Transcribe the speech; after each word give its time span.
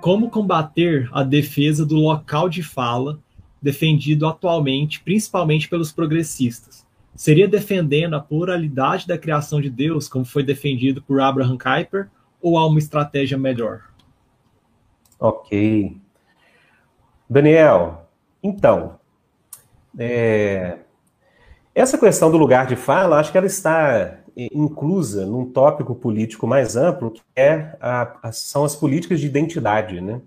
como 0.00 0.30
combater 0.30 1.08
a 1.12 1.22
defesa 1.22 1.84
do 1.84 1.96
local 1.96 2.48
de 2.48 2.62
fala 2.62 3.18
defendido 3.60 4.26
atualmente, 4.26 5.00
principalmente 5.00 5.68
pelos 5.68 5.92
progressistas? 5.92 6.86
Seria 7.14 7.46
defendendo 7.46 8.14
a 8.14 8.20
pluralidade 8.20 9.06
da 9.06 9.18
criação 9.18 9.60
de 9.60 9.68
Deus, 9.68 10.08
como 10.08 10.24
foi 10.24 10.42
defendido 10.42 11.02
por 11.02 11.20
Abraham 11.20 11.58
Kuyper, 11.58 12.08
ou 12.40 12.56
há 12.56 12.66
uma 12.66 12.78
estratégia 12.78 13.36
melhor? 13.36 13.82
Ok. 15.18 15.96
Daniel, 17.28 18.08
então, 18.42 18.98
é, 19.98 20.78
essa 21.74 21.98
questão 21.98 22.30
do 22.30 22.38
lugar 22.38 22.66
de 22.66 22.74
fala, 22.74 23.20
acho 23.20 23.30
que 23.30 23.38
ela 23.38 23.46
está 23.46 24.19
inclusa 24.52 25.26
num 25.26 25.44
tópico 25.44 25.94
político 25.94 26.46
mais 26.46 26.76
amplo, 26.76 27.10
que 27.10 27.22
é 27.36 27.76
a, 27.80 28.30
são 28.32 28.64
as 28.64 28.76
políticas 28.76 29.20
de 29.20 29.26
identidade, 29.26 30.00
né? 30.00 30.20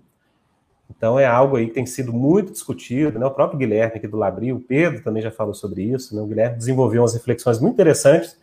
Então 0.90 1.18
é 1.18 1.26
algo 1.26 1.56
aí 1.56 1.66
que 1.66 1.74
tem 1.74 1.86
sido 1.86 2.12
muito 2.12 2.52
discutido, 2.52 3.18
né? 3.18 3.26
O 3.26 3.30
próprio 3.30 3.58
Guilherme 3.58 3.96
aqui 3.96 4.06
do 4.06 4.16
Labril, 4.16 4.56
o 4.56 4.60
Pedro 4.60 5.02
também 5.02 5.22
já 5.22 5.30
falou 5.30 5.54
sobre 5.54 5.82
isso, 5.82 6.14
né? 6.14 6.22
O 6.22 6.26
Guilherme 6.26 6.56
desenvolveu 6.56 7.02
umas 7.02 7.14
reflexões 7.14 7.58
muito 7.58 7.74
interessantes 7.74 8.38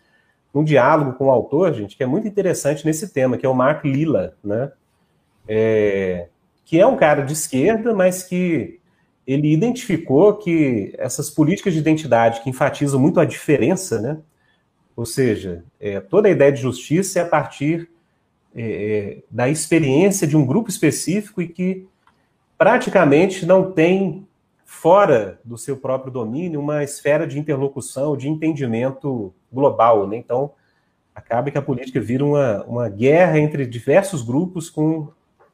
num 0.54 0.64
diálogo 0.64 1.14
com 1.14 1.28
o 1.28 1.32
autor, 1.32 1.74
gente, 1.74 1.96
que 1.96 2.04
é 2.04 2.08
muito 2.08 2.28
interessante 2.28 2.86
nesse 2.86 3.14
tema, 3.14 3.38
que 3.38 3.46
é 3.46 3.50
o 3.50 3.54
Mark 3.54 3.86
Lilla, 3.86 4.36
né? 4.44 4.72
É, 5.48 6.28
que 6.66 6.80
é 6.80 6.86
um 6.86 6.98
cara 6.98 7.22
de 7.22 7.34
esquerda, 7.34 7.94
mas 7.94 8.24
que 8.24 8.80
ele 9.26 9.54
identificou 9.54 10.36
que 10.36 10.94
essas 10.98 11.30
políticas 11.30 11.74
de 11.74 11.80
identidade 11.80 12.42
que 12.42 12.50
enfatizam 12.50 13.00
muito 13.00 13.20
a 13.20 13.26
diferença, 13.26 14.02
né? 14.02 14.18
Ou 14.96 15.06
seja, 15.06 15.64
é, 15.80 16.00
toda 16.00 16.28
a 16.28 16.32
ideia 16.32 16.52
de 16.52 16.62
justiça 16.62 17.20
é 17.20 17.22
a 17.24 17.28
partir 17.28 17.90
é, 18.54 18.62
é, 18.62 19.24
da 19.30 19.50
experiência 19.50 20.28
de 20.28 20.36
um 20.36 20.46
grupo 20.46 20.70
específico 20.70 21.42
e 21.42 21.48
que 21.48 21.88
praticamente 22.58 23.46
não 23.46 23.72
tem, 23.72 24.28
fora 24.66 25.40
do 25.44 25.58
seu 25.58 25.76
próprio 25.76 26.12
domínio, 26.12 26.60
uma 26.60 26.84
esfera 26.84 27.28
de 27.28 27.38
interlocução, 27.38 28.16
de 28.16 28.30
entendimento 28.30 29.34
global. 29.52 30.08
Né? 30.08 30.18
Então, 30.18 30.52
acaba 31.14 31.52
que 31.52 31.58
a 31.58 31.62
política 31.62 32.00
vira 32.00 32.24
uma, 32.24 32.64
uma 32.64 32.90
guerra 32.90 33.38
entre 33.38 33.66
diversos 33.66 34.22
grupos 34.22 34.70
com, 34.70 35.10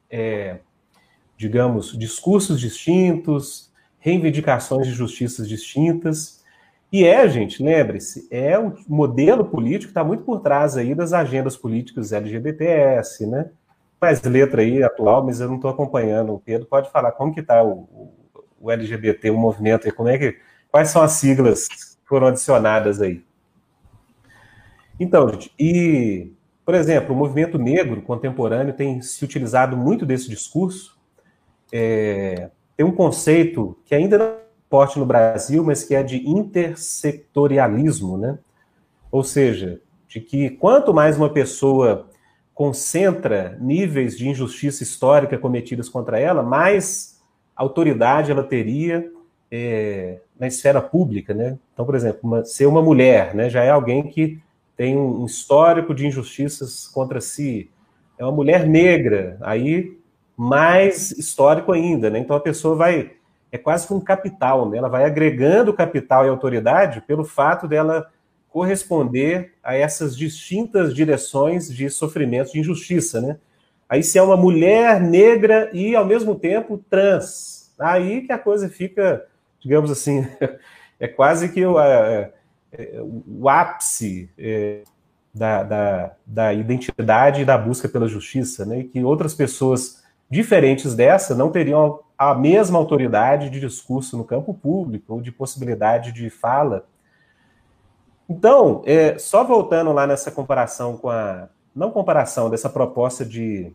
é, 0.09 0.59
digamos, 1.35 1.97
discursos 1.97 2.59
distintos, 2.59 3.71
reivindicações 3.99 4.85
de 4.85 4.93
justiças 4.93 5.47
distintas 5.49 6.36
e 6.91 7.05
é, 7.05 7.27
gente, 7.27 7.61
lembre-se, 7.61 8.27
é 8.31 8.57
um 8.57 8.73
modelo 8.88 9.43
político 9.45 9.88
que 9.88 9.89
está 9.91 10.03
muito 10.03 10.23
por 10.23 10.39
trás 10.39 10.77
aí 10.77 10.95
das 10.95 11.11
agendas 11.11 11.57
políticas 11.57 12.13
LGBTS, 12.13 13.27
né? 13.27 13.49
Mais 13.99 14.21
letra 14.21 14.61
aí 14.61 14.81
atual, 14.81 15.25
mas 15.25 15.41
eu 15.41 15.49
não 15.49 15.55
estou 15.55 15.69
acompanhando. 15.69 16.33
O 16.33 16.39
Pedro 16.39 16.65
pode 16.65 16.89
falar 16.89 17.11
como 17.11 17.33
que 17.33 17.41
está 17.41 17.61
o, 17.61 18.13
o, 18.59 18.71
LGBT, 18.71 19.30
o 19.31 19.38
movimento 19.38 19.85
aí, 19.85 19.91
como 19.91 20.08
é 20.08 20.17
que, 20.17 20.38
quais 20.71 20.89
são 20.89 21.02
as 21.02 21.13
siglas 21.13 21.67
que 21.67 21.75
foram 22.05 22.27
adicionadas 22.27 23.02
aí? 23.02 23.21
Então, 24.97 25.27
gente, 25.30 25.52
e, 25.59 26.31
por 26.65 26.73
exemplo, 26.73 27.13
o 27.13 27.17
movimento 27.17 27.58
negro 27.58 28.02
contemporâneo 28.02 28.73
tem 28.73 29.02
se 29.02 29.23
utilizado 29.25 29.75
muito 29.75 30.05
desse 30.05 30.30
discurso. 30.30 30.97
É, 31.71 32.49
tem 32.77 32.85
um 32.85 32.93
conceito 32.93 33.77
que 33.83 33.93
ainda 33.93 34.17
não 34.17 34.46
forte 34.69 34.99
no 34.99 35.05
Brasil, 35.05 35.63
mas 35.63 35.83
que 35.83 35.95
é 35.95 36.03
de 36.03 36.27
intersectorialismo, 36.27 38.17
né? 38.17 38.37
Ou 39.11 39.23
seja, 39.23 39.79
de 40.07 40.19
que 40.19 40.49
quanto 40.49 40.93
mais 40.93 41.17
uma 41.17 41.29
pessoa 41.29 42.09
concentra 42.53 43.57
níveis 43.61 44.17
de 44.17 44.27
injustiça 44.27 44.83
histórica 44.83 45.37
cometidas 45.37 45.87
contra 45.87 46.19
ela, 46.19 46.41
mais 46.41 47.21
autoridade 47.55 48.31
ela 48.31 48.43
teria 48.43 49.11
é, 49.52 50.19
na 50.39 50.47
esfera 50.47 50.81
pública, 50.81 51.33
né? 51.33 51.58
Então, 51.73 51.86
por 51.86 51.95
exemplo, 51.95 52.19
uma, 52.23 52.43
ser 52.43 52.65
uma 52.65 52.81
mulher, 52.81 53.33
né, 53.36 53.49
já 53.49 53.63
é 53.63 53.69
alguém 53.69 54.03
que 54.03 54.39
tem 54.75 54.95
um 54.95 55.25
histórico 55.25 55.93
de 55.93 56.05
injustiças 56.05 56.87
contra 56.87 57.19
si. 57.19 57.69
É 58.17 58.23
uma 58.23 58.31
mulher 58.31 58.67
negra, 58.67 59.37
aí 59.42 59.97
mais 60.36 61.11
histórico 61.11 61.71
ainda, 61.71 62.09
né? 62.11 62.19
Então 62.19 62.36
a 62.36 62.39
pessoa 62.39 62.75
vai 62.75 63.17
é 63.52 63.58
quase 63.58 63.87
que 63.87 63.93
um 63.93 63.99
capital, 63.99 64.69
né? 64.69 64.77
Ela 64.77 64.89
vai 64.89 65.05
agregando 65.05 65.73
capital 65.73 66.25
e 66.25 66.30
autoridade 66.30 67.02
pelo 67.02 67.23
fato 67.23 67.67
dela 67.67 68.09
corresponder 68.49 69.53
a 69.63 69.75
essas 69.75 70.17
distintas 70.17 70.93
direções 70.93 71.73
de 71.73 71.89
sofrimento, 71.89 72.52
de 72.52 72.59
injustiça, 72.59 73.21
né? 73.21 73.37
Aí 73.89 74.03
se 74.03 74.17
é 74.17 74.21
uma 74.21 74.36
mulher 74.36 74.99
negra 74.99 75.69
e 75.73 75.95
ao 75.95 76.05
mesmo 76.05 76.36
tempo 76.36 76.83
trans, 76.89 77.73
aí 77.80 78.21
que 78.21 78.31
a 78.31 78.37
coisa 78.37 78.67
fica, 78.67 79.25
digamos 79.59 79.89
assim, 79.89 80.27
é 80.99 81.07
quase 81.07 81.49
que 81.49 81.65
o, 81.65 81.77
a, 81.77 82.30
o 83.27 83.47
ápice 83.47 84.30
é, 84.37 84.81
da, 85.33 85.63
da, 85.63 86.11
da 86.25 86.53
identidade 86.53 87.41
e 87.41 87.45
da 87.45 87.57
busca 87.57 87.87
pela 87.87 88.07
justiça, 88.07 88.65
né? 88.65 88.80
E 88.80 88.83
que 88.83 89.03
outras 89.03 89.33
pessoas 89.33 90.03
diferentes 90.30 90.93
dessa 90.93 91.33
não 91.33 91.49
teriam 91.49 91.99
a 92.17 92.33
mesma 92.33 92.80
autoridade 92.80 93.50
de 93.50 93.60
discurso 93.60 94.17
no 94.17 94.23
campo 94.23 94.54
público 94.54 95.14
ou 95.14 95.22
de 95.22 95.32
possibilidade 95.32 96.11
de 96.11 96.30
fala. 96.30 96.88
Então, 98.28 98.82
é, 98.86 99.17
só 99.20 99.44
voltando 99.44 99.94
lá 99.94 100.08
nessa 100.08 100.32
comparação 100.32 100.98
com 100.98 101.10
a. 101.10 101.50
Não 101.76 101.92
comparação, 101.92 102.50
dessa 102.50 102.70
proposta 102.70 103.23
de 103.23 103.72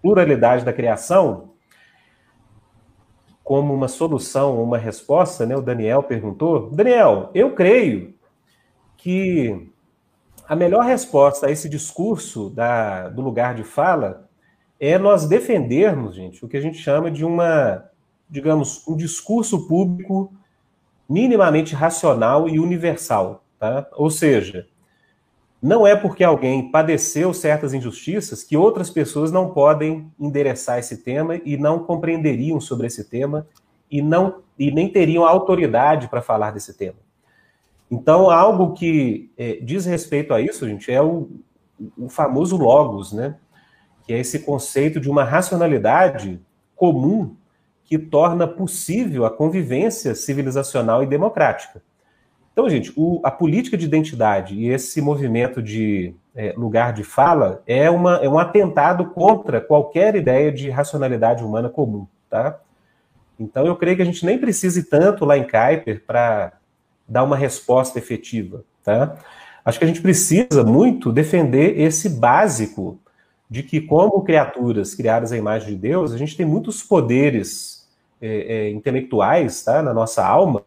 pluralidade 0.00 0.64
da 0.64 0.72
criação, 0.72 1.50
como 3.44 3.74
uma 3.74 3.86
solução, 3.86 4.62
uma 4.62 4.78
resposta, 4.78 5.44
né? 5.44 5.54
O 5.54 5.60
Daniel 5.60 6.02
perguntou. 6.02 6.70
Daniel, 6.70 7.30
eu 7.34 7.54
creio 7.54 8.14
que 8.96 9.70
a 10.48 10.56
melhor 10.56 10.84
resposta 10.84 11.46
a 11.46 11.50
esse 11.50 11.68
discurso 11.68 12.48
da, 12.48 13.10
do 13.10 13.20
lugar 13.20 13.54
de 13.54 13.62
fala 13.62 14.27
é 14.80 14.98
nós 14.98 15.26
defendermos, 15.26 16.14
gente, 16.14 16.44
o 16.44 16.48
que 16.48 16.56
a 16.56 16.60
gente 16.60 16.78
chama 16.78 17.10
de 17.10 17.24
uma, 17.24 17.84
digamos, 18.28 18.86
um 18.86 18.96
discurso 18.96 19.66
público 19.66 20.32
minimamente 21.08 21.74
racional 21.74 22.48
e 22.48 22.58
universal, 22.58 23.44
tá? 23.58 23.88
Ou 23.94 24.10
seja, 24.10 24.68
não 25.60 25.86
é 25.86 25.96
porque 25.96 26.22
alguém 26.22 26.70
padeceu 26.70 27.34
certas 27.34 27.74
injustiças 27.74 28.44
que 28.44 28.56
outras 28.56 28.90
pessoas 28.90 29.32
não 29.32 29.50
podem 29.50 30.12
endereçar 30.18 30.78
esse 30.78 30.98
tema 30.98 31.36
e 31.44 31.56
não 31.56 31.80
compreenderiam 31.80 32.60
sobre 32.60 32.86
esse 32.86 33.08
tema 33.08 33.46
e 33.90 34.00
não 34.00 34.42
e 34.58 34.70
nem 34.70 34.88
teriam 34.88 35.24
autoridade 35.24 36.08
para 36.08 36.20
falar 36.20 36.50
desse 36.50 36.76
tema. 36.76 36.98
Então, 37.90 38.30
algo 38.30 38.74
que 38.74 39.32
é, 39.36 39.58
diz 39.62 39.86
respeito 39.86 40.34
a 40.34 40.40
isso, 40.40 40.68
gente, 40.68 40.92
é 40.92 41.00
o, 41.00 41.28
o 41.96 42.08
famoso 42.08 42.56
logos, 42.56 43.12
né? 43.12 43.36
Que 44.08 44.14
é 44.14 44.18
esse 44.18 44.38
conceito 44.38 44.98
de 44.98 45.10
uma 45.10 45.22
racionalidade 45.22 46.40
comum 46.74 47.36
que 47.84 47.98
torna 47.98 48.48
possível 48.48 49.26
a 49.26 49.30
convivência 49.30 50.14
civilizacional 50.14 51.02
e 51.02 51.06
democrática. 51.06 51.82
Então, 52.50 52.70
gente, 52.70 52.90
o, 52.96 53.20
a 53.22 53.30
política 53.30 53.76
de 53.76 53.84
identidade 53.84 54.54
e 54.54 54.66
esse 54.66 55.02
movimento 55.02 55.62
de 55.62 56.14
é, 56.34 56.54
lugar 56.56 56.94
de 56.94 57.04
fala 57.04 57.62
é, 57.66 57.90
uma, 57.90 58.16
é 58.16 58.28
um 58.28 58.38
atentado 58.38 59.10
contra 59.10 59.60
qualquer 59.60 60.16
ideia 60.16 60.50
de 60.50 60.70
racionalidade 60.70 61.44
humana 61.44 61.68
comum, 61.68 62.06
tá? 62.30 62.58
Então, 63.38 63.66
eu 63.66 63.76
creio 63.76 63.96
que 63.96 64.02
a 64.02 64.06
gente 64.06 64.24
nem 64.24 64.38
precise 64.38 64.84
tanto 64.84 65.26
lá 65.26 65.36
em 65.36 65.46
Kuiper 65.46 66.02
para 66.06 66.54
dar 67.06 67.24
uma 67.24 67.36
resposta 67.36 67.98
efetiva, 67.98 68.64
tá? 68.82 69.18
Acho 69.66 69.78
que 69.78 69.84
a 69.84 69.88
gente 69.88 70.00
precisa 70.00 70.64
muito 70.64 71.12
defender 71.12 71.78
esse 71.78 72.08
básico 72.08 72.98
de 73.50 73.62
que, 73.62 73.80
como 73.80 74.22
criaturas 74.22 74.94
criadas 74.94 75.32
à 75.32 75.36
imagem 75.36 75.70
de 75.70 75.76
Deus, 75.76 76.12
a 76.12 76.18
gente 76.18 76.36
tem 76.36 76.44
muitos 76.44 76.82
poderes 76.82 77.88
é, 78.20 78.66
é, 78.66 78.70
intelectuais 78.70 79.62
tá, 79.64 79.82
na 79.82 79.94
nossa 79.94 80.26
alma 80.26 80.64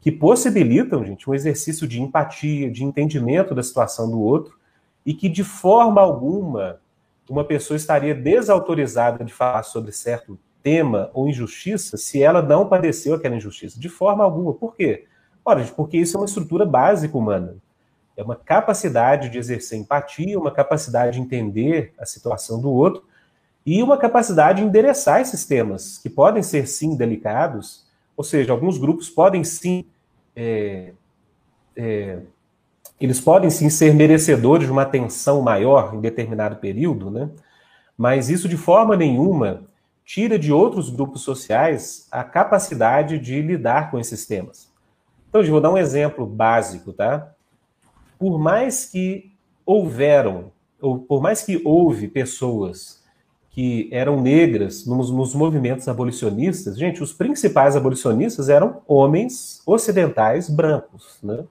que 0.00 0.10
possibilitam, 0.10 1.04
gente, 1.04 1.30
um 1.30 1.34
exercício 1.34 1.86
de 1.86 2.02
empatia, 2.02 2.70
de 2.70 2.84
entendimento 2.84 3.54
da 3.54 3.62
situação 3.62 4.10
do 4.10 4.20
outro, 4.20 4.58
e 5.06 5.14
que, 5.14 5.28
de 5.28 5.44
forma 5.44 6.00
alguma, 6.00 6.80
uma 7.28 7.44
pessoa 7.44 7.76
estaria 7.76 8.14
desautorizada 8.14 9.24
de 9.24 9.32
falar 9.32 9.62
sobre 9.62 9.92
certo 9.92 10.38
tema 10.62 11.10
ou 11.14 11.28
injustiça 11.28 11.96
se 11.96 12.22
ela 12.22 12.42
não 12.42 12.68
padeceu 12.68 13.14
aquela 13.14 13.36
injustiça. 13.36 13.78
De 13.78 13.88
forma 13.88 14.22
alguma. 14.22 14.52
Por 14.52 14.76
quê? 14.76 15.06
Ora, 15.44 15.64
porque 15.76 15.96
isso 15.96 16.16
é 16.16 16.20
uma 16.20 16.26
estrutura 16.26 16.64
básica 16.64 17.16
humana. 17.16 17.56
É 18.16 18.22
uma 18.22 18.36
capacidade 18.36 19.28
de 19.28 19.38
exercer 19.38 19.78
empatia, 19.78 20.38
uma 20.38 20.50
capacidade 20.50 21.16
de 21.16 21.20
entender 21.20 21.94
a 21.98 22.04
situação 22.04 22.60
do 22.60 22.70
outro 22.70 23.04
e 23.64 23.82
uma 23.82 23.96
capacidade 23.96 24.60
de 24.60 24.66
endereçar 24.66 25.20
esses 25.20 25.44
temas, 25.44 25.98
que 25.98 26.10
podem 26.10 26.42
ser 26.42 26.66
sim 26.66 26.96
delicados, 26.96 27.86
ou 28.16 28.24
seja, 28.24 28.52
alguns 28.52 28.76
grupos 28.76 29.08
podem 29.08 29.44
sim. 29.44 29.84
É, 30.34 30.92
é, 31.76 32.18
eles 33.00 33.20
podem 33.20 33.50
sim 33.50 33.68
ser 33.70 33.94
merecedores 33.94 34.66
de 34.66 34.72
uma 34.72 34.82
atenção 34.82 35.42
maior 35.42 35.94
em 35.94 36.00
determinado 36.00 36.56
período, 36.56 37.10
né? 37.10 37.30
mas 37.96 38.30
isso 38.30 38.48
de 38.48 38.56
forma 38.56 38.96
nenhuma 38.96 39.64
tira 40.04 40.38
de 40.38 40.52
outros 40.52 40.90
grupos 40.90 41.22
sociais 41.22 42.06
a 42.10 42.24
capacidade 42.24 43.18
de 43.18 43.40
lidar 43.40 43.90
com 43.90 43.98
esses 43.98 44.26
temas. 44.26 44.70
Então, 45.28 45.40
eu 45.40 45.50
vou 45.50 45.60
dar 45.60 45.70
um 45.70 45.78
exemplo 45.78 46.26
básico, 46.26 46.92
tá? 46.92 47.32
Por 48.22 48.38
mais 48.38 48.86
que 48.86 49.32
houveram, 49.66 50.52
ou 50.80 50.96
por 50.96 51.20
mais 51.20 51.42
que 51.42 51.60
houve 51.64 52.06
pessoas 52.06 53.02
que 53.50 53.88
eram 53.90 54.20
negras 54.20 54.86
nos, 54.86 55.10
nos 55.10 55.34
movimentos 55.34 55.88
abolicionistas, 55.88 56.78
gente, 56.78 57.02
os 57.02 57.12
principais 57.12 57.74
abolicionistas 57.74 58.48
eram 58.48 58.80
homens 58.86 59.60
ocidentais 59.66 60.48
brancos, 60.48 61.18
né? 61.20 61.42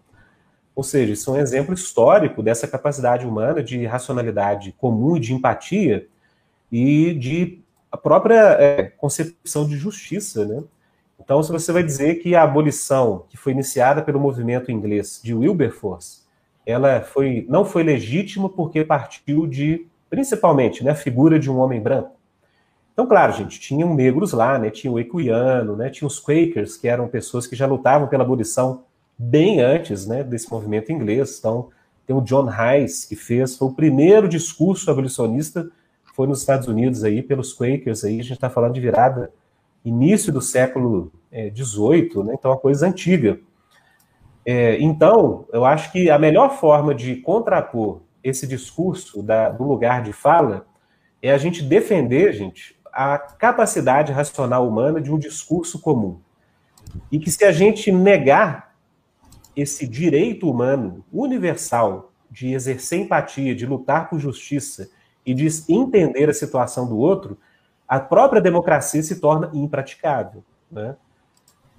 Ou 0.73 0.81
seja, 0.81 1.11
isso 1.11 1.29
é 1.31 1.33
um 1.33 1.41
exemplo 1.41 1.73
histórico 1.73 2.41
dessa 2.41 2.65
capacidade 2.69 3.27
humana 3.27 3.61
de 3.61 3.85
racionalidade 3.85 4.73
comum 4.79 5.17
e 5.17 5.19
de 5.19 5.33
empatia 5.33 6.07
e 6.71 7.13
de 7.15 7.59
a 7.91 7.97
própria 7.97 8.53
é, 8.53 8.83
concepção 8.83 9.67
de 9.67 9.75
justiça, 9.75 10.45
né? 10.45 10.63
Então, 11.19 11.43
se 11.43 11.51
você 11.51 11.73
vai 11.73 11.83
dizer 11.83 12.15
que 12.21 12.33
a 12.33 12.43
abolição 12.43 13.25
que 13.27 13.35
foi 13.35 13.51
iniciada 13.51 14.01
pelo 14.01 14.21
movimento 14.21 14.71
inglês 14.71 15.19
de 15.21 15.33
Wilberforce, 15.33 16.20
ela 16.71 17.01
foi, 17.01 17.45
não 17.49 17.63
foi 17.63 17.83
legítima 17.83 18.49
porque 18.49 18.83
partiu 18.83 19.45
de, 19.45 19.85
principalmente, 20.09 20.83
né, 20.83 20.91
a 20.91 20.95
figura 20.95 21.39
de 21.39 21.49
um 21.49 21.59
homem 21.59 21.81
branco. 21.81 22.11
Então, 22.93 23.07
claro, 23.07 23.33
gente, 23.33 23.59
tinham 23.59 23.93
negros 23.95 24.33
lá, 24.33 24.59
né, 24.59 24.69
tinha 24.69 24.91
o 24.91 24.99
equiano, 24.99 25.75
né, 25.75 25.89
tinha 25.89 26.07
os 26.07 26.19
Quakers, 26.19 26.77
que 26.77 26.87
eram 26.87 27.07
pessoas 27.07 27.47
que 27.47 27.55
já 27.55 27.65
lutavam 27.65 28.07
pela 28.07 28.23
abolição 28.23 28.83
bem 29.17 29.61
antes 29.61 30.05
né, 30.05 30.23
desse 30.23 30.51
movimento 30.51 30.91
inglês. 30.91 31.37
Então, 31.39 31.69
tem 32.05 32.15
o 32.15 32.21
John 32.21 32.49
Hayes, 32.49 33.05
que 33.05 33.15
fez, 33.15 33.55
foi 33.55 33.67
o 33.69 33.73
primeiro 33.73 34.27
discurso 34.27 34.89
abolicionista, 34.91 35.69
foi 36.13 36.27
nos 36.27 36.39
Estados 36.39 36.67
Unidos 36.67 37.03
aí, 37.03 37.21
pelos 37.21 37.53
Quakers 37.53 38.03
aí, 38.03 38.19
a 38.19 38.23
gente 38.23 38.33
está 38.33 38.49
falando 38.49 38.73
de 38.73 38.81
virada 38.81 39.31
início 39.83 40.31
do 40.31 40.41
século 40.41 41.11
XVIII, 41.31 42.11
é, 42.19 42.23
né, 42.23 42.35
então 42.37 42.51
é 42.51 42.53
uma 42.53 42.59
coisa 42.59 42.87
antiga. 42.87 43.39
É, 44.45 44.79
então, 44.81 45.45
eu 45.53 45.65
acho 45.65 45.91
que 45.91 46.09
a 46.09 46.17
melhor 46.17 46.57
forma 46.57 46.95
de 46.95 47.17
contrapor 47.17 48.01
esse 48.23 48.47
discurso 48.47 49.21
da, 49.21 49.49
do 49.49 49.63
lugar 49.63 50.01
de 50.03 50.13
fala 50.13 50.65
é 51.21 51.31
a 51.31 51.37
gente 51.37 51.63
defender, 51.63 52.33
gente, 52.33 52.75
a 52.91 53.17
capacidade 53.17 54.11
racional 54.11 54.67
humana 54.67 54.99
de 54.99 55.11
um 55.11 55.19
discurso 55.19 55.79
comum. 55.79 56.19
E 57.11 57.19
que 57.19 57.31
se 57.31 57.45
a 57.45 57.51
gente 57.51 57.91
negar 57.91 58.75
esse 59.55 59.87
direito 59.87 60.49
humano 60.49 61.05
universal 61.11 62.11
de 62.29 62.53
exercer 62.53 62.99
empatia, 62.99 63.53
de 63.53 63.65
lutar 63.65 64.09
por 64.09 64.19
justiça 64.19 64.89
e 65.25 65.33
de 65.33 65.47
entender 65.69 66.29
a 66.29 66.33
situação 66.33 66.87
do 66.87 66.97
outro, 66.97 67.37
a 67.87 67.99
própria 67.99 68.41
democracia 68.41 69.03
se 69.03 69.19
torna 69.19 69.51
impraticável. 69.53 70.43
Né? 70.71 70.95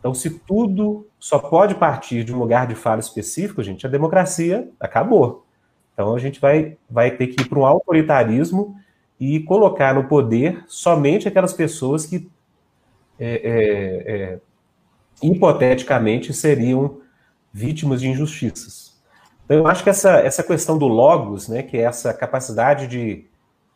Então, 0.03 0.13
se 0.13 0.31
tudo 0.31 1.07
só 1.17 1.39
pode 1.39 1.77
partir 1.77 2.25
de 2.25 2.35
um 2.35 2.39
lugar 2.41 2.67
de 2.67 2.75
fala 2.75 2.99
específico, 2.99 3.63
gente, 3.63 3.87
a 3.87 3.89
democracia 3.89 4.69
acabou. 4.81 5.47
Então, 5.93 6.13
a 6.13 6.19
gente 6.19 6.41
vai, 6.41 6.77
vai 6.91 7.13
ter 7.13 7.29
que 7.29 7.41
ir 7.41 7.49
para 7.49 7.61
um 7.61 7.65
autoritarismo 7.65 8.75
e 9.21 9.39
colocar 9.39 9.95
no 9.95 10.09
poder 10.09 10.65
somente 10.67 11.29
aquelas 11.29 11.53
pessoas 11.53 12.05
que, 12.05 12.29
é, 13.17 13.31
é, 13.31 14.13
é, 14.13 14.41
hipoteticamente, 15.23 16.35
seriam 16.35 16.99
vítimas 17.53 18.01
de 18.01 18.09
injustiças. 18.09 19.01
Então, 19.45 19.59
eu 19.59 19.69
acho 19.69 19.85
que 19.85 19.91
essa, 19.91 20.19
essa 20.19 20.43
questão 20.43 20.77
do 20.77 20.89
logos, 20.89 21.47
né, 21.47 21.63
que 21.63 21.77
é 21.77 21.83
essa 21.83 22.13
capacidade 22.13 22.89
de 22.89 23.25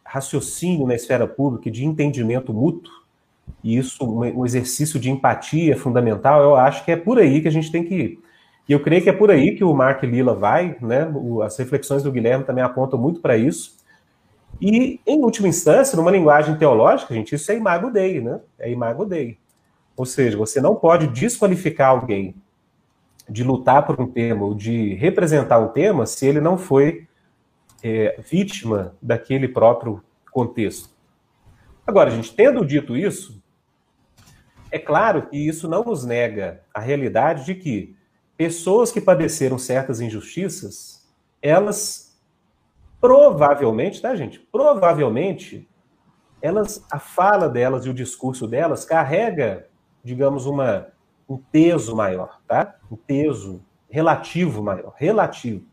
raciocínio 0.05 0.89
na 0.89 0.97
esfera 0.97 1.29
pública, 1.29 1.71
de 1.71 1.85
entendimento 1.85 2.53
mútuo, 2.53 2.93
e 3.63 3.77
isso, 3.77 4.05
um 4.05 4.45
exercício 4.45 4.99
de 5.01 5.11
empatia 5.11 5.73
é 5.73 5.77
fundamental, 5.77 6.43
eu 6.43 6.57
acho 6.57 6.85
que 6.85 6.93
é 6.93 6.97
por 6.97 7.19
aí 7.19 7.41
que 7.41 7.49
a 7.49 7.53
gente 7.53 7.73
tem 7.73 7.85
que 7.85 7.95
ir. 7.95 8.19
E 8.69 8.73
eu 8.73 8.81
creio 8.81 9.03
que 9.03 9.11
é 9.11 9.13
por 9.13 9.31
aí 9.31 9.55
que 9.55 9.65
o 9.65 9.75
Mark 9.75 10.03
Lila 10.03 10.35
vai, 10.35 10.77
né? 10.81 11.09
As 11.45 11.57
reflexões 11.57 12.03
do 12.03 12.11
Guilherme 12.11 12.45
também 12.45 12.65
apontam 12.65 12.99
muito 12.99 13.21
para 13.21 13.37
isso. 13.37 13.77
E, 14.61 15.01
em 15.07 15.21
última 15.21 15.49
instância, 15.49 15.97
numa 15.97 16.11
linguagem 16.11 16.57
teológica, 16.57 17.15
gente, 17.15 17.35
isso 17.35 17.51
é 17.53 17.57
imago 17.57 17.91
Dei, 17.91 18.21
né? 18.21 18.41
É 18.59 18.71
imago 18.71 19.05
Dei. 19.05 19.39
Ou 19.97 20.05
seja, 20.05 20.37
você 20.37 20.61
não 20.61 20.75
pode 20.75 21.07
desqualificar 21.09 21.91
alguém 21.91 22.35
de 23.29 23.43
lutar 23.43 23.87
por 23.87 24.01
um 24.01 24.07
tema 24.07 24.45
ou 24.45 24.55
de 24.55 24.95
representar 24.95 25.59
um 25.59 25.69
tema 25.69 26.07
se 26.07 26.27
ele 26.27 26.41
não 26.41 26.57
foi 26.57 27.07
é, 27.83 28.21
vítima 28.29 28.95
daquele 29.01 29.49
próprio 29.49 30.03
contexto. 30.31 30.91
Agora, 31.87 32.11
gente, 32.11 32.35
tendo 32.35 32.65
dito 32.65 32.97
isso, 32.97 33.36
é 34.77 34.79
claro 34.79 35.27
que 35.29 35.37
isso 35.37 35.67
não 35.69 35.83
nos 35.83 36.05
nega 36.05 36.61
a 36.73 36.81
realidade 36.81 37.47
de 37.47 37.55
que 37.55 37.97
pessoas 38.37 38.93
que 38.93 39.01
padeceram 39.01 39.59
certas 39.59 40.01
injustiças, 40.03 41.09
elas 41.41 42.21
provavelmente, 43.01 44.03
tá, 44.03 44.15
gente? 44.15 44.39
Provavelmente, 44.39 45.67
elas, 46.43 46.85
a 46.91 46.99
fala 46.99 47.49
delas 47.49 47.87
e 47.87 47.91
o 47.91 47.95
discurso 47.95 48.47
delas 48.47 48.85
carrega, 48.85 49.67
digamos, 50.05 50.45
uma 50.45 50.89
um 51.29 51.39
peso 51.39 51.97
maior, 51.97 52.41
tá? 52.47 52.77
Um 52.91 52.97
peso 52.97 53.65
relativo 53.89 54.63
maior, 54.63 54.95
relativo. 54.97 55.65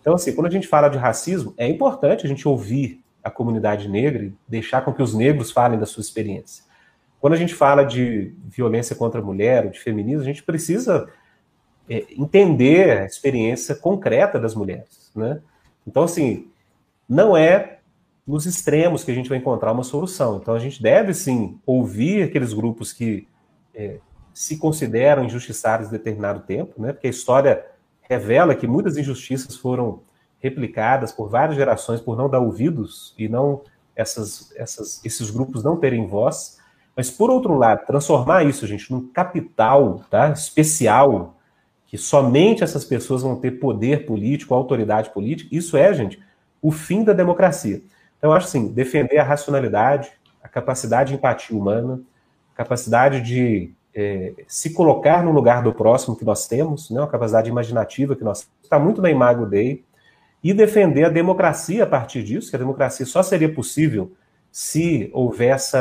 Então, 0.00 0.14
assim, 0.14 0.34
quando 0.34 0.46
a 0.46 0.50
gente 0.50 0.66
fala 0.66 0.88
de 0.88 0.98
racismo, 0.98 1.54
é 1.56 1.68
importante 1.68 2.24
a 2.24 2.28
gente 2.28 2.48
ouvir 2.48 3.04
a 3.22 3.30
comunidade 3.30 3.88
negra 3.88 4.24
e 4.24 4.34
deixar 4.48 4.80
com 4.80 4.92
que 4.92 5.02
os 5.02 5.14
negros 5.14 5.50
falem 5.50 5.78
da 5.78 5.86
sua 5.86 6.00
experiência. 6.00 6.64
Quando 7.20 7.32
a 7.32 7.36
gente 7.36 7.54
fala 7.54 7.84
de 7.84 8.34
violência 8.44 8.94
contra 8.94 9.20
a 9.20 9.24
mulher, 9.24 9.64
ou 9.64 9.70
de 9.70 9.80
feminismo, 9.80 10.22
a 10.22 10.26
gente 10.26 10.42
precisa 10.42 11.08
é, 11.88 12.04
entender 12.10 12.98
a 12.98 13.04
experiência 13.06 13.74
concreta 13.74 14.38
das 14.38 14.54
mulheres, 14.54 15.10
né? 15.14 15.40
Então, 15.86 16.02
assim, 16.02 16.48
não 17.08 17.36
é 17.36 17.78
nos 18.26 18.44
extremos 18.44 19.04
que 19.04 19.10
a 19.10 19.14
gente 19.14 19.28
vai 19.28 19.38
encontrar 19.38 19.72
uma 19.72 19.84
solução. 19.84 20.38
Então, 20.38 20.54
a 20.54 20.58
gente 20.58 20.82
deve, 20.82 21.14
sim, 21.14 21.60
ouvir 21.64 22.24
aqueles 22.24 22.52
grupos 22.52 22.92
que 22.92 23.28
é, 23.72 24.00
se 24.34 24.58
consideram 24.58 25.24
injustiçados 25.24 25.88
em 25.88 25.92
determinado 25.92 26.40
tempo, 26.40 26.82
né? 26.82 26.92
Porque 26.92 27.06
a 27.06 27.10
história 27.10 27.64
revela 28.02 28.54
que 28.54 28.66
muitas 28.66 28.96
injustiças 28.96 29.56
foram 29.56 30.02
replicadas 30.38 31.12
por 31.12 31.28
várias 31.28 31.56
gerações 31.56 32.00
por 32.00 32.16
não 32.16 32.28
dar 32.28 32.40
ouvidos 32.40 33.14
e 33.18 33.28
não 33.28 33.62
essas, 33.94 34.52
essas, 34.56 35.04
esses 35.04 35.30
grupos 35.30 35.64
não 35.64 35.76
terem 35.76 36.06
voz. 36.06 36.58
Mas 36.96 37.10
por 37.10 37.30
outro 37.30 37.54
lado, 37.54 37.86
transformar 37.86 38.44
isso, 38.44 38.66
gente, 38.66 38.90
num 38.90 39.06
capital, 39.08 40.02
tá? 40.10 40.30
Especial 40.30 41.36
que 41.86 41.98
somente 41.98 42.64
essas 42.64 42.84
pessoas 42.84 43.22
vão 43.22 43.36
ter 43.36 43.52
poder 43.52 44.06
político, 44.06 44.54
autoridade 44.54 45.10
política, 45.10 45.54
isso 45.54 45.76
é, 45.76 45.92
gente, 45.92 46.20
o 46.60 46.72
fim 46.72 47.04
da 47.04 47.12
democracia. 47.12 47.82
Então, 48.18 48.32
acho 48.32 48.46
assim, 48.46 48.72
defender 48.72 49.18
a 49.18 49.24
racionalidade, 49.24 50.10
a 50.42 50.48
capacidade 50.48 51.10
de 51.10 51.16
empatia 51.16 51.56
humana, 51.56 52.00
capacidade 52.54 53.20
de 53.20 53.70
é, 53.94 54.32
se 54.48 54.70
colocar 54.70 55.22
no 55.22 55.30
lugar 55.30 55.62
do 55.62 55.72
próximo 55.72 56.16
que 56.16 56.24
nós 56.24 56.48
temos, 56.48 56.90
né, 56.90 57.00
uma 57.00 57.06
capacidade 57.06 57.48
imaginativa 57.48 58.16
que 58.16 58.24
nós 58.24 58.48
está 58.62 58.78
muito 58.78 59.00
na 59.00 59.10
Imago 59.10 59.46
Dei, 59.46 59.84
e 60.42 60.52
defender 60.54 61.04
a 61.04 61.08
democracia 61.08 61.84
a 61.84 61.86
partir 61.86 62.22
disso, 62.22 62.50
que 62.50 62.56
a 62.56 62.58
democracia 62.58 63.04
só 63.04 63.22
seria 63.22 63.52
possível 63.52 64.12
se 64.50 65.10
houvesse 65.12 65.76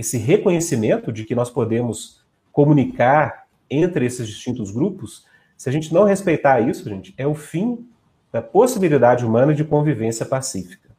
esse 0.00 0.16
reconhecimento 0.16 1.12
de 1.12 1.24
que 1.24 1.34
nós 1.34 1.50
podemos 1.50 2.24
comunicar 2.50 3.46
entre 3.68 4.04
esses 4.06 4.26
distintos 4.26 4.70
grupos. 4.70 5.26
Se 5.56 5.68
a 5.68 5.72
gente 5.72 5.92
não 5.92 6.04
respeitar 6.04 6.60
isso, 6.60 6.88
gente, 6.88 7.14
é 7.16 7.26
o 7.26 7.34
fim 7.34 7.86
da 8.32 8.40
possibilidade 8.40 9.24
humana 9.24 9.54
de 9.54 9.62
convivência 9.62 10.24
pacífica. 10.24 10.89